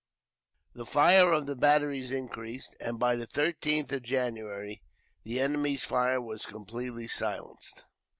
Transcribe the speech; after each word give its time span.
The 0.73 0.87
fire 0.87 1.31
of 1.31 1.45
the 1.45 1.55
batteries 1.55 2.11
increased, 2.11 2.75
and 2.79 2.97
by 2.97 3.15
the 3.15 3.27
13th 3.27 3.91
of 3.91 4.01
January 4.01 4.81
the 5.23 5.39
enemy's 5.39 5.83
fire 5.83 6.19
was 6.19 6.47
completely 6.47 7.07
silenced. 7.07 7.85